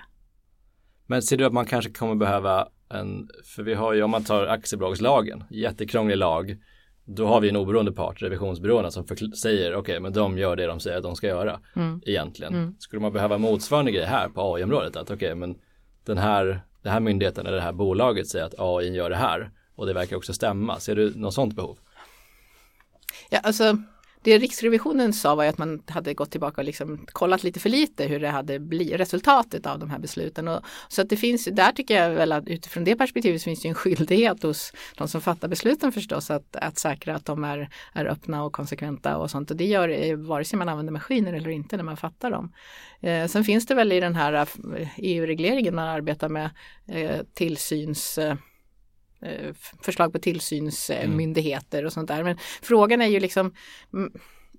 [1.06, 4.24] Men ser du att man kanske kommer behöva en, för vi har ju om man
[4.24, 6.56] tar aktiebolagslagen, jättekrånglig lag,
[7.04, 9.06] då har vi en oberoende part, revisionsbyråerna som
[9.42, 12.00] säger okej okay, men de gör det de säger att de ska göra mm.
[12.06, 12.54] egentligen.
[12.54, 12.74] Mm.
[12.78, 15.58] Skulle man behöva motsvarande grej här på AI-området att okej okay, men
[16.04, 19.50] den här, den här myndigheten eller det här bolaget säger att AI gör det här
[19.74, 20.80] och det verkar också stämma.
[20.80, 21.78] Ser du något sånt behov?
[23.30, 23.76] Ja, alltså
[24.22, 28.04] det Riksrevisionen sa var att man hade gått tillbaka och liksom kollat lite för lite
[28.04, 30.48] hur det hade blivit resultatet av de här besluten.
[30.48, 33.68] Och, så att det finns, där tycker jag väl att utifrån det perspektivet finns det
[33.68, 38.04] en skyldighet hos de som fattar besluten förstås att, att säkra att de är, är
[38.04, 39.50] öppna och konsekventa och sånt.
[39.50, 42.52] Och det gör eh, vare sig man använder maskiner eller inte när man fattar dem.
[43.00, 44.42] Eh, sen finns det väl i den här eh,
[44.82, 46.50] e EU-regleringen man arbetar med
[46.88, 48.34] eh, tillsyns Eh,
[49.82, 52.24] förslag på tillsynsmyndigheter och sånt där.
[52.24, 53.54] Men frågan är ju liksom
[53.92, 54.12] mm,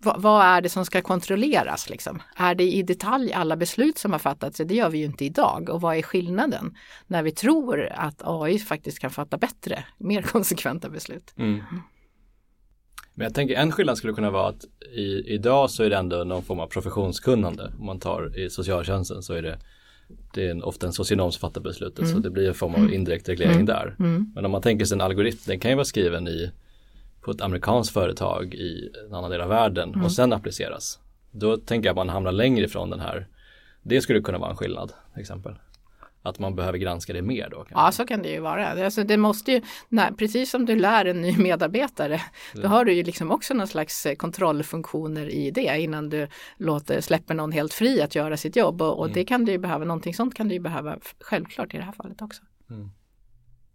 [0.03, 1.89] vad, vad, är det som ska kontrolleras?
[1.89, 2.21] Liksom?
[2.35, 4.57] Är det i detalj alla beslut som har fattats?
[4.57, 5.69] Det gör vi ju inte idag.
[5.69, 10.89] Och vad är skillnaden när vi tror att AI faktiskt kan fatta bättre, mer konsekventa
[10.89, 11.33] beslut?
[11.37, 11.61] Mm.
[13.15, 16.23] Men jag tänker en skillnad skulle kunna vara att i, idag så är det ändå
[16.23, 17.73] någon form av professionskunnande.
[17.79, 19.59] Om man tar i socialtjänsten så är det
[20.33, 22.11] det är en, ofta en socionom som fattar beslutet mm.
[22.11, 23.65] så det blir en form av indirekt reglering mm.
[23.65, 23.95] där.
[23.99, 24.31] Mm.
[24.35, 26.51] Men om man tänker sig en algoritm, den kan ju vara skriven i
[27.21, 30.05] på ett amerikanskt företag i en annan del av världen Mm.
[30.05, 30.99] och sen appliceras.
[31.31, 33.27] Då tänker jag att man hamnar längre ifrån den här.
[33.83, 35.53] Det skulle kunna vara en skillnad till exempel.
[36.25, 37.57] Att man behöver granska det mer då.
[37.57, 37.73] kanske.
[37.75, 38.85] Ja, så kan det ju vara.
[38.85, 42.21] Alltså, det måste ju, nej, precis som du lär en ny medarbetare,
[42.53, 47.01] då har du ju liksom också någon slags eh, kontrollfunktioner i det innan du låter,
[47.01, 48.81] släpper någon helt fri att göra sitt jobb.
[48.81, 51.77] Och, och det kan du ju behöva, någonting sånt kan du ju behöva självklart i
[51.77, 52.41] det här fallet också.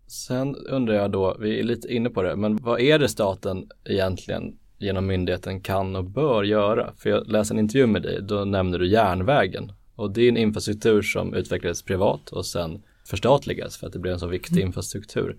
[0.06, 3.70] Sen undrar jag då, vi är lite inne på det, men vad är det staten
[3.84, 6.92] egentligen genom myndigheten kan och bör göra?
[6.96, 10.37] För jag läste en intervju med dig, då nämner du järnvägen och det är en
[10.37, 15.37] infrastruktur som utvecklades privat och sen förstatligades för att det blev en så viktig infrastruktur.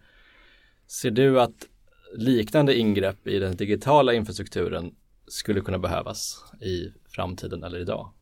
[0.88, 1.68] Ser du att
[2.18, 4.92] liknande ingrepp i den digitala infrastrukturen
[5.28, 8.14] skulle kunna behövas i framtiden eller idag?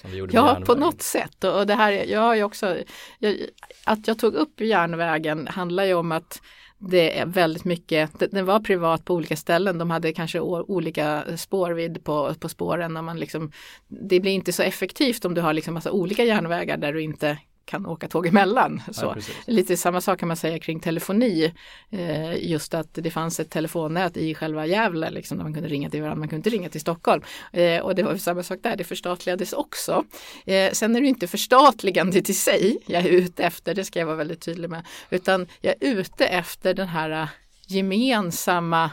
[0.00, 1.44] Som vi gjorde med Ja, på något sätt.
[1.44, 2.76] Och det här, jag har också,
[3.18, 3.36] jag,
[3.84, 6.40] att jag tog upp järnvägen handlar ju om att
[6.88, 11.24] det är väldigt mycket, det- den var privat på olika ställen, de hade kanske olika
[11.36, 12.96] spårvidd på, på spåren.
[12.96, 13.52] Och man liksom,
[13.88, 17.38] det blir inte så effektivt om du har liksom massa olika järnvägar där du inte
[17.64, 18.82] kan åka tåg emellan.
[18.92, 19.12] Så.
[19.12, 19.34] precis.
[19.46, 21.54] Lite samma sak kan man säga kring telefoni.
[21.90, 25.90] Eh, just att det fanns ett telefonnät i själva Gävle liksom, där man kunde ringa
[25.90, 27.22] till varandra, man kunde inte ringa till Stockholm.
[27.52, 30.04] Eh, och det var samma sak där, det förstatligades också.
[30.46, 34.06] Eh, sen är det inte förstatligandet i sig jag är ute efter, det ska jag
[34.06, 37.28] vara väldigt tydlig med, utan jag är ute efter den här eh,
[37.66, 38.90] gemensamma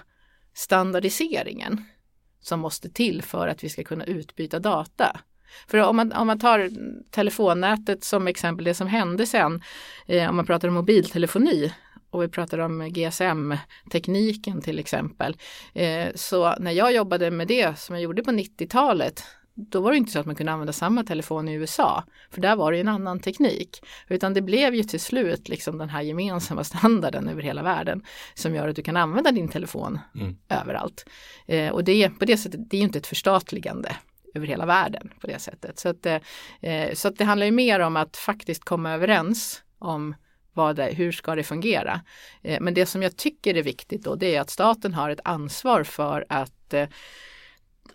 [0.53, 1.85] standardiseringen
[2.41, 5.19] som måste till för att vi ska kunna utbyta data.
[5.67, 6.69] För om man, om man tar
[7.11, 9.61] telefonnätet som exempel, det som hände sen,
[10.07, 11.73] eh, om man pratar om mobiltelefoni
[12.11, 15.37] och vi pratar om GSM-tekniken till exempel.
[15.73, 19.97] Eh, så när jag jobbade med det som jag gjorde på 90-talet, då var det
[19.97, 22.87] inte så att man kunde använda samma telefon i USA, för där var det en
[22.87, 23.79] annan teknik.
[24.07, 28.55] Utan det blev ju till slut liksom den här gemensamma standarden över hela världen som
[28.55, 29.99] gör att du kan använda din telefon
[30.49, 31.05] överallt.
[31.47, 33.95] Eh, och det, på det sättet, det är ju inte ett förstatligande
[34.35, 35.79] över hela världen på det sättet.
[35.79, 36.19] Så att, eh,
[36.61, 40.15] eh, så att det handlar ju mer om att faktiskt komma överens om
[40.53, 42.01] vad det, hur ska det fungera.
[42.41, 45.19] Eh, men det som jag tycker är viktigt då det är att staten har ett
[45.23, 46.87] ansvar för att eh,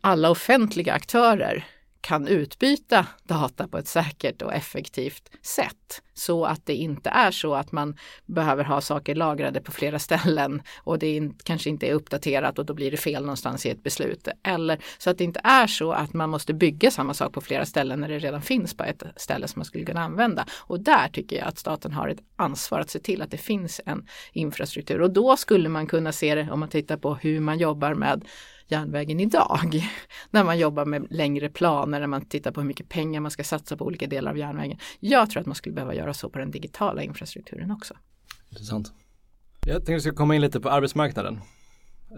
[0.00, 1.64] alla offentliga aktörer
[2.06, 7.54] kan utbyta data på ett säkert och effektivt sätt så att det inte är så
[7.54, 11.92] att man behöver ha saker lagrade på flera ställen och det in, kanske inte är
[11.92, 14.28] uppdaterat och då blir det fel någonstans i ett beslut.
[14.42, 17.66] Eller så att det inte är så att man måste bygga samma sak på flera
[17.66, 20.46] ställen när det redan finns på ett ställe som man skulle kunna använda.
[20.58, 23.80] Och där tycker jag att staten har ett ansvar att se till att det finns
[23.86, 27.58] en infrastruktur och då skulle man kunna se det om man tittar på hur man
[27.58, 28.24] jobbar med
[28.68, 29.90] järnvägen idag.
[30.30, 33.44] När man jobbar med längre planer, när man tittar på hur mycket pengar man ska
[33.44, 34.78] satsa på olika delar av järnvägen.
[35.00, 37.94] Jag tror att man skulle behöva göra så på den digitala infrastrukturen också.
[38.50, 38.92] Intressant.
[39.66, 41.40] Jag tänkte vi ska komma in lite på arbetsmarknaden.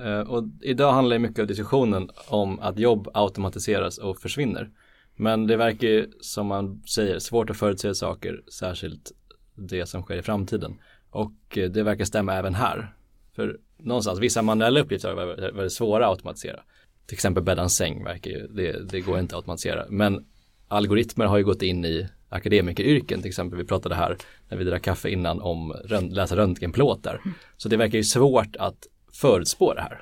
[0.01, 4.71] Eh, och idag handlar mycket av diskussionen om att jobb automatiseras och försvinner.
[5.17, 9.13] Men det verkar ju som man säger svårt att förutse saker, särskilt
[9.55, 10.79] det som sker i framtiden.
[11.11, 12.95] Och eh, det verkar stämma även här.
[13.39, 16.61] För någonstans, vissa manuella uppgifter är väldigt, svåra att automatisera.
[17.07, 19.85] Till exempel bädda en säng verkar ju, det, det går inte att automatisera.
[19.89, 20.27] Men
[20.69, 23.59] algoritmer har ju gått in i akademikeryrken till exempel.
[23.59, 24.17] Vi pratade här
[24.49, 27.21] när vi drack kaffe innan om rönt, läsa röntgenplåtar.
[27.57, 30.01] Så det verkar ju svårt att förutspå det här.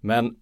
[0.00, 0.36] Men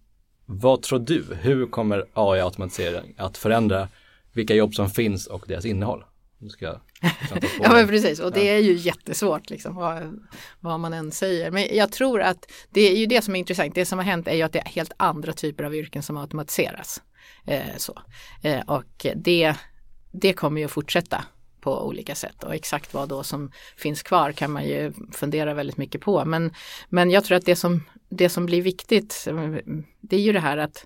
[0.45, 1.25] vad tror du?
[1.41, 3.87] Hur kommer AI-automatisering att förändra
[4.33, 6.03] vilka jobb som finns och deras innehåll?
[6.37, 6.81] Du ska,
[7.61, 10.19] Ja men precis och det är ju jättesvårt liksom vad,
[10.59, 11.51] vad man än säger.
[11.51, 13.75] Men jag tror att det är ju det som är intressant.
[13.75, 16.17] Det som har hänt är ju att det är helt andra typer av yrken som
[16.17, 17.01] automatiseras.
[17.45, 18.01] Eh, så.
[18.43, 19.53] Eh, och det,
[20.11, 21.25] det kommer ju att fortsätta
[21.61, 25.77] på olika sätt och exakt vad då som finns kvar kan man ju fundera väldigt
[25.77, 26.25] mycket på.
[26.25, 26.53] Men,
[26.89, 29.27] men jag tror att det som, det som blir viktigt
[30.01, 30.85] det är ju det här att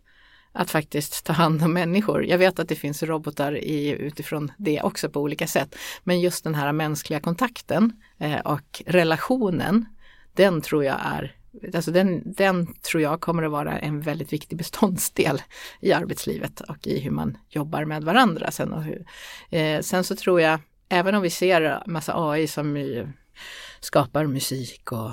[0.52, 2.26] att faktiskt ta hand om människor.
[2.26, 5.76] Jag vet att det finns robotar i, utifrån det också på olika sätt.
[6.04, 9.86] Men just den här mänskliga kontakten eh, och relationen,
[10.34, 11.36] den tror jag är
[11.76, 15.42] Alltså den, den tror jag kommer att vara en väldigt viktig beståndsdel
[15.80, 18.52] i arbetslivet och i hur man jobbar med varandra.
[18.52, 19.06] Sen, och hur,
[19.50, 20.60] eh, sen så tror jag,
[20.90, 23.08] även om vi ser massa AI som ju
[23.80, 25.12] skapar musik och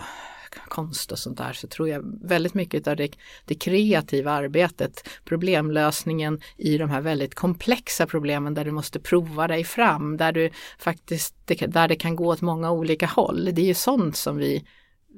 [0.68, 6.40] konst och sånt där så tror jag väldigt mycket av det, det kreativa arbetet, problemlösningen
[6.56, 11.34] i de här väldigt komplexa problemen där du måste prova dig fram, där du faktiskt,
[11.46, 13.50] där det kan gå åt många olika håll.
[13.52, 14.66] Det är ju sånt som vi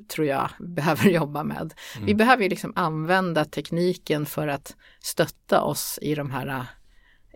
[0.09, 1.75] tror jag behöver jobba med.
[1.97, 2.07] Mm.
[2.07, 6.67] Vi behöver ju liksom använda tekniken för att stötta oss i de här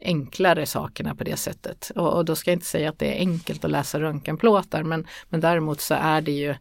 [0.04, 1.90] enklare sakerna på det sättet.
[1.96, 5.06] Och, och då ska jag inte säga att det är enkelt att läsa röntgenplåtar men,
[5.28, 6.54] men däremot så är det ju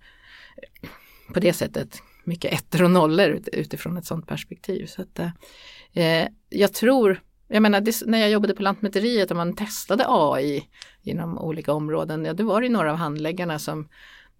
[1.31, 4.85] på det sättet mycket ettor och nollor ut, utifrån ett sådant perspektiv.
[4.85, 5.19] Så att,
[5.93, 10.67] eh, jag tror, jag menar det, när jag jobbade på Lantmäteriet och man testade AI
[11.01, 13.87] inom olika områden, ja, då var det några av handläggarna som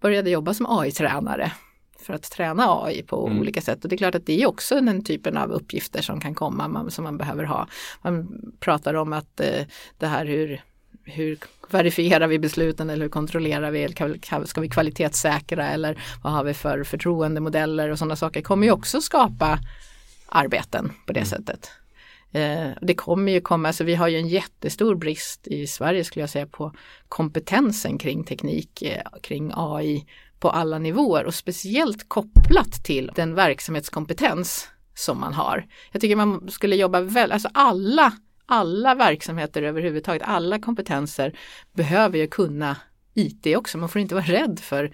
[0.00, 1.52] började jobba som AI-tränare
[1.98, 3.40] för att träna AI på mm.
[3.40, 3.84] olika sätt.
[3.84, 6.68] Och det är klart att det är också den typen av uppgifter som kan komma
[6.68, 7.68] man, som man behöver ha.
[8.02, 9.66] Man pratar om att eh,
[9.98, 10.60] det här hur
[11.04, 11.38] hur
[11.70, 13.94] verifierar vi besluten eller hur kontrollerar vi,
[14.46, 19.00] ska vi kvalitetssäkra eller vad har vi för förtroendemodeller och sådana saker kommer ju också
[19.00, 19.58] skapa
[20.28, 21.28] arbeten på det mm.
[21.28, 21.70] sättet.
[22.32, 26.22] Eh, det kommer ju komma, alltså vi har ju en jättestor brist i Sverige skulle
[26.22, 26.72] jag säga på
[27.08, 30.06] kompetensen kring teknik, eh, kring AI
[30.40, 35.66] på alla nivåer och speciellt kopplat till den verksamhetskompetens som man har.
[35.92, 38.12] Jag tycker man skulle jobba väl, alltså alla
[38.52, 41.38] alla verksamheter överhuvudtaget, alla kompetenser
[41.72, 42.76] behöver ju kunna
[43.14, 43.78] IT också.
[43.78, 44.92] Man får inte vara rädd för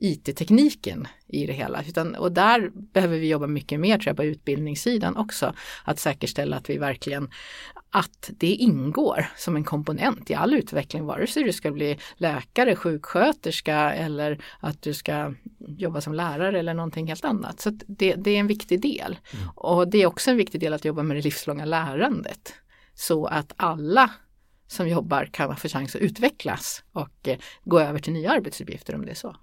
[0.00, 1.84] IT-tekniken i det hela.
[1.88, 5.54] Utan, och där behöver vi jobba mycket mer tror jag, på utbildningssidan också.
[5.84, 7.30] Att säkerställa att vi verkligen
[7.90, 12.76] att det ingår som en komponent i all utveckling, vare sig du ska bli läkare,
[12.76, 17.60] sjuksköterska eller att du ska jobba som lärare eller någonting helt annat.
[17.60, 19.18] Så det, det, är en viktig del.
[19.34, 19.48] Mm.
[19.54, 22.54] Och det är också en viktig del att jobba med det livslånga lärandet
[22.98, 24.10] så att alla
[24.66, 29.04] som jobbar kan få chans att utvecklas och eh, gå över till nya arbetsuppgifter om
[29.04, 29.36] det är så.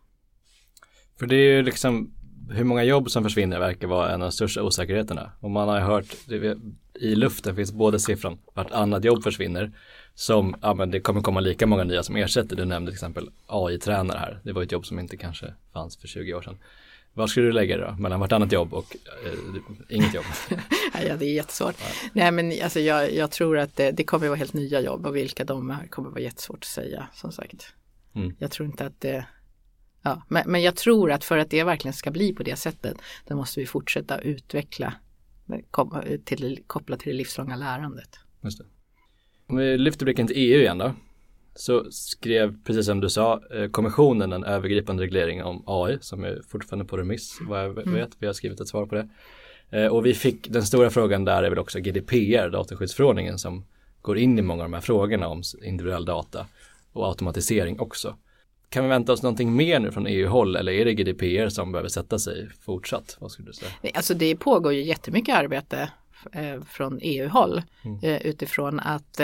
[1.19, 2.13] För det är ju liksom
[2.49, 5.31] hur många jobb som försvinner verkar vara en av de största osäkerheterna.
[5.39, 6.15] Och man har hört,
[6.93, 9.71] i luften finns både siffran vartannat jobb försvinner
[10.13, 12.55] som, ja men det kommer komma lika många nya som ersätter.
[12.55, 14.39] Du nämnde till exempel AI-tränare här.
[14.43, 16.57] Det var ett jobb som inte kanske fanns för 20 år sedan.
[17.15, 17.95] Var skulle du lägga det då?
[18.01, 20.25] Mellan vartannat jobb och eh, inget jobb?
[21.07, 21.75] ja, det är jättesvårt.
[21.79, 22.09] Ja.
[22.13, 25.05] Nej, men alltså, jag, jag tror att det, det kommer att vara helt nya jobb
[25.05, 27.73] och vilka de är kommer att vara jättesvårt att säga som sagt.
[28.15, 28.35] Mm.
[28.39, 29.25] Jag tror inte att det
[30.05, 32.97] Ja, men, men jag tror att för att det verkligen ska bli på det sättet
[33.27, 34.93] då måste vi fortsätta utveckla
[36.25, 38.19] till, kopplat till det livslånga lärandet.
[39.47, 40.93] Om vi lyfter blicken till EU igen då
[41.55, 46.41] så skrev, precis som du sa, eh, kommissionen en övergripande reglering om AI som är
[46.47, 47.93] fortfarande på remiss vad jag mm.
[47.93, 47.95] vet.
[47.95, 48.17] Mm.
[48.19, 49.07] Vi har skrivit ett svar på det.
[49.69, 53.65] Eh, och vi fick, den stora frågan där är väl också GDPR, dataskyddsförordningen som
[54.01, 56.45] går in i många av de här frågorna om individuell data
[56.93, 58.15] och automatisering också.
[58.69, 61.89] Kan vi vänta oss någonting mer nu från EU-håll eller är det GDPR som behöver
[61.89, 63.17] sätta sig fortsatt?
[63.19, 63.71] Vad skulle du säga?
[63.93, 65.89] Alltså det pågår ju jättemycket arbete
[66.31, 68.21] eh, från EU-håll mm.
[68.21, 69.19] utifrån att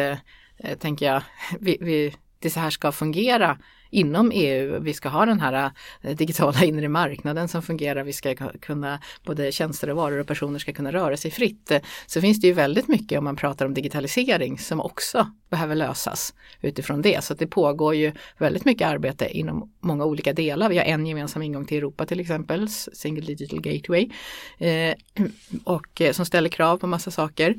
[0.64, 1.24] Eh, tänker jag,
[1.60, 3.58] vi, vi, det så här ska fungera
[3.92, 4.80] inom EU.
[4.80, 5.72] Vi ska ha den här
[6.02, 8.04] eh, digitala inre marknaden som fungerar.
[8.04, 11.72] Vi ska kunna, både tjänster och varor och personer ska kunna röra sig fritt.
[11.72, 15.76] Eh, så finns det ju väldigt mycket om man pratar om digitalisering som också behöver
[15.76, 17.24] lösas utifrån det.
[17.24, 20.70] Så det pågår ju väldigt mycket arbete inom många olika delar.
[20.70, 24.10] Vi har en gemensam ingång till Europa till exempel, Single Digital Gateway,
[24.58, 24.96] eh,
[25.64, 27.56] och som ställer krav på massa saker.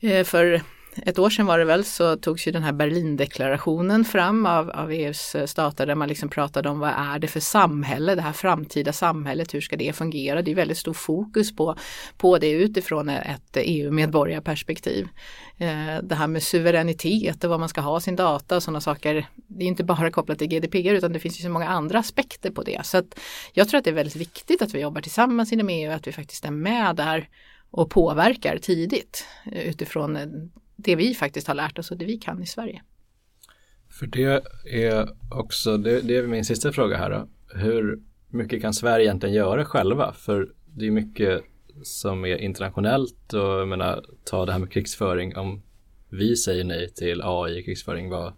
[0.00, 0.62] Eh, för
[1.02, 4.90] ett år sedan var det väl så togs ju den här Berlindeklarationen fram av, av
[4.90, 8.32] EUs eh, stater där man liksom pratade om vad är det för samhälle, det här
[8.32, 10.42] framtida samhället, hur ska det fungera?
[10.42, 11.76] Det är väldigt stor fokus på,
[12.16, 15.08] på det utifrån ett EU-medborgarperspektiv.
[15.58, 19.26] Eh, det här med suveränitet och vad man ska ha sin data och sådana saker.
[19.34, 22.50] Det är inte bara kopplat till GDPR utan det finns ju så många andra aspekter
[22.50, 22.80] på det.
[22.84, 23.20] Så att
[23.52, 26.12] jag tror att det är väldigt viktigt att vi jobbar tillsammans inom EU, att vi
[26.12, 27.28] faktiskt är med där
[27.70, 30.26] och påverkar tidigt eh, utifrån eh,
[30.76, 32.82] det vi faktiskt har lärt oss och det vi kan i Sverige.
[33.88, 37.28] För det är också, det, det är min sista fråga här då.
[37.58, 40.12] Hur mycket kan Sverige egentligen göra själva?
[40.12, 41.44] För det är mycket
[41.82, 45.36] som är internationellt och jag menar, ta det här med krigsföring.
[45.36, 45.62] Om
[46.08, 48.32] vi säger nej till AI krigsföring, vad,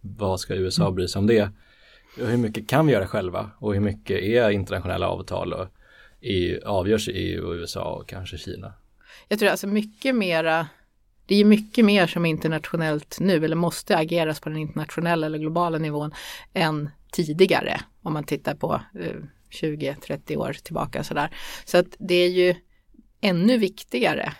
[0.00, 0.94] vad ska USA mm.
[0.94, 1.50] bry sig om det?
[2.20, 5.68] Och hur mycket kan vi göra själva och hur mycket är internationella avtal och
[6.20, 8.72] EU, avgörs i EU och USA och kanske Kina?
[9.28, 10.66] Jag tror alltså mycket mera
[11.30, 15.38] det är mycket mer som är internationellt nu eller måste ageras på den internationella eller
[15.38, 16.14] globala nivån
[16.54, 19.16] än tidigare om man tittar på eh,
[19.62, 21.34] 20-30 år tillbaka sådär.
[21.64, 22.54] Så att det är ju
[23.20, 24.32] ännu viktigare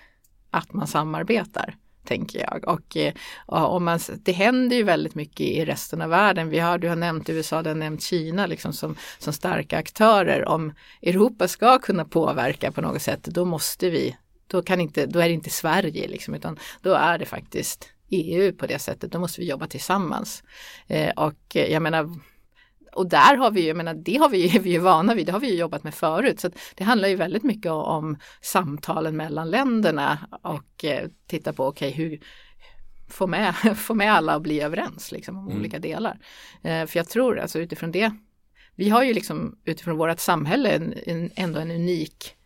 [0.50, 2.68] att man samarbetar tänker jag.
[2.68, 3.12] Och, eh,
[3.46, 6.48] och om man, det händer ju väldigt mycket i resten av världen.
[6.48, 10.48] Vi har, du har nämnt USA, du har nämnt Kina liksom som, som starka aktörer.
[10.48, 10.72] Om
[11.02, 14.16] Europa ska kunna påverka på något sätt, då måste vi
[14.50, 18.52] då, kan inte, då är det inte Sverige liksom, utan då är det faktiskt EU
[18.52, 19.12] på det sättet.
[19.12, 20.42] Då måste vi jobba tillsammans.
[20.86, 22.18] Eh, och jag menar,
[22.92, 25.26] och där har vi ju, jag menar, det har vi, är vi ju vana vid,
[25.26, 26.40] det har vi ju jobbat med förut.
[26.40, 31.90] Så det handlar ju väldigt mycket om samtalen mellan länderna och eh, titta på, okej,
[31.90, 32.20] okay, hur
[33.08, 35.58] få med, få med alla att bli överens liksom, om mm.
[35.58, 36.18] olika delar.
[36.62, 38.12] Eh, för jag tror, alltså utifrån det
[38.74, 42.36] vi har ju liksom utifrån vårt samhälle en, en, ändå en unik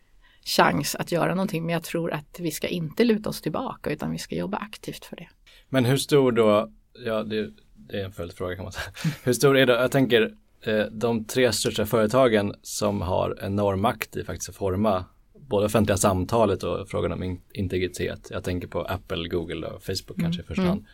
[0.45, 4.11] chans att göra någonting men jag tror att vi ska inte luta oss tillbaka utan
[4.11, 5.27] vi ska jobba aktivt för det.
[5.69, 6.71] Men hur stor då,
[7.05, 8.91] ja det, det är en följdfråga kan man säga.
[9.23, 14.15] Hur stor är det, jag tänker eh, de tre största företagen som har enorm makt
[14.15, 15.05] i faktiskt att forma
[15.49, 18.27] både offentliga samtalet och frågan om integritet.
[18.31, 20.21] Jag tänker på Apple, Google och Facebook mm.
[20.21, 20.69] kanske i första mm.
[20.69, 20.85] hand.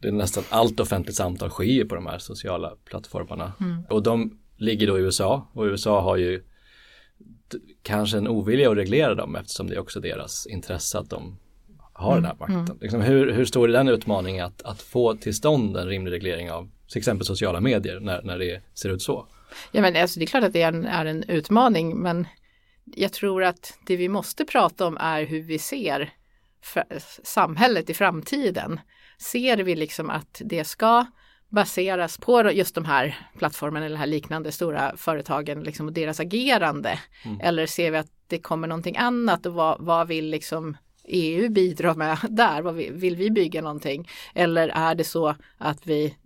[0.00, 3.52] Det är nästan allt offentligt samtal sker på de här sociala plattformarna.
[3.60, 3.84] Mm.
[3.90, 6.42] Och de ligger då i USA och USA har ju
[7.82, 11.38] kanske en ovilja att reglera dem eftersom det är också deras intresse att de
[11.92, 12.22] har mm.
[12.22, 12.64] den här makten.
[12.66, 12.78] Mm.
[12.80, 16.50] Liksom, hur, hur stor är den utmaningen att, att få till stånd en rimlig reglering
[16.50, 19.26] av till exempel sociala medier när, när det ser ut så?
[19.72, 22.26] Ja men alltså, det är klart att det är en, är en utmaning men
[22.84, 26.12] jag tror att det vi måste prata om är hur vi ser
[27.22, 28.80] samhället i framtiden.
[29.18, 31.06] Ser vi liksom att det ska
[31.52, 36.98] baseras på just de här plattformarna eller här liknande stora företagen liksom, och deras agerande?
[37.24, 37.40] Mm.
[37.40, 41.94] Eller ser vi att det kommer någonting annat och vad, vad vill liksom EU bidra
[41.94, 42.62] med där?
[42.62, 44.08] Vad vill, vill vi bygga någonting?
[44.34, 46.16] Eller är det så att vi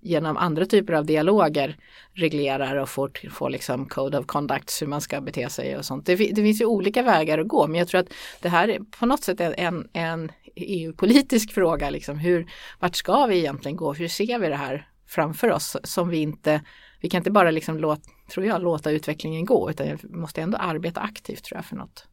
[0.00, 1.76] genom andra typer av dialoger
[2.14, 6.06] reglerar och får, får liksom code of conduct hur man ska bete sig och sånt.
[6.06, 8.80] Det, det, finns ju olika vägar att gå men jag tror att det här är
[8.98, 11.90] på något sätt en, en EU-politisk fråga.
[11.90, 12.18] Liksom.
[12.18, 12.46] Hur,
[12.78, 13.92] vart ska vi egentligen gå?
[13.92, 16.60] Hur ser vi det här framför oss som vi inte
[17.00, 20.58] vi kan inte bara liksom låta, tror jag, låta utvecklingen gå utan vi måste ändå
[20.58, 22.07] arbeta aktivt tror jag för något.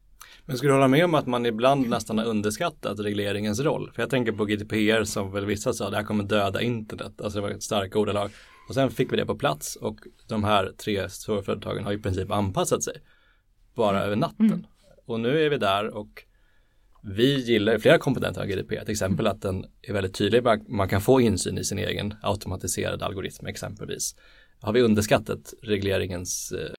[0.46, 3.92] Men skulle du hålla med om att man ibland nästan har underskattat regleringens roll?
[3.96, 7.22] För jag tänker på GDPR som väl vissa sa, det här kommer döda internet.
[7.22, 8.32] Alltså det var ett starka ordalag.
[8.70, 11.98] Och sen fick vi det på plats och de här tre stora företagen har i
[11.98, 12.94] princip anpassat sig.
[13.76, 14.46] Bara över natten.
[14.46, 14.66] Mm.
[15.06, 16.24] Och nu är vi där och
[17.04, 21.02] vi gillar flera komponenter av GDPR, till exempel att den är väldigt tydlig, man kan
[21.02, 24.16] få insyn i sin egen automatiserade algoritm exempelvis.
[24.62, 26.72] Har vi underskattat regleringens eh,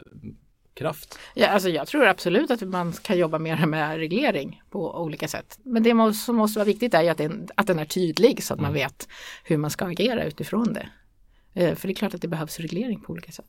[0.77, 1.18] kraft?
[1.35, 5.59] Ja, alltså jag tror absolut att man kan jobba mer med reglering på olika sätt.
[5.62, 8.61] Men det som måste vara viktigt är att den, att den är tydlig så att
[8.61, 8.83] man mm.
[8.83, 9.09] vet
[9.45, 10.89] hur man ska agera utifrån det.
[11.55, 13.49] Eh, för det är klart att det behövs reglering på olika sätt.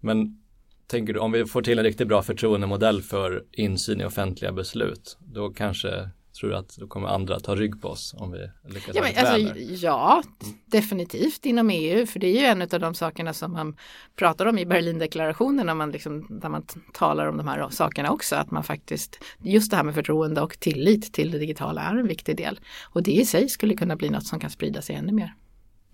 [0.00, 0.42] Men
[0.86, 5.16] tänker du om vi får till en riktigt bra förtroendemodell för insyn i offentliga beslut,
[5.20, 6.10] då kanske
[6.40, 8.38] tror du att då kommer andra ta rygg på oss om vi
[8.74, 10.22] lyckas ja, men, alltså, ja,
[10.66, 13.76] definitivt inom EU, för det är ju en av de sakerna som man
[14.16, 18.36] pratar om i Berlindeklarationen när man, liksom, där man talar om de här sakerna också,
[18.36, 22.08] att man faktiskt, just det här med förtroende och tillit till det digitala är en
[22.08, 22.60] viktig del.
[22.82, 25.34] Och det i sig skulle kunna bli något som kan sprida sig ännu mer.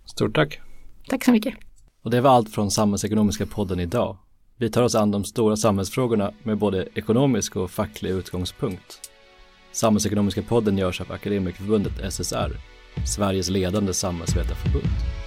[0.05, 0.61] Stort tack!
[1.09, 1.55] Tack så mycket!
[2.03, 4.19] Och det var allt från Samhällsekonomiska podden idag.
[4.57, 9.11] Vi tar oss an de stora samhällsfrågorna med både ekonomisk och facklig utgångspunkt.
[9.73, 12.57] Samhällsekonomiska podden görs av Akademikerförbundet SSR,
[13.07, 15.20] Sveriges ledande samhällsvetarförbund.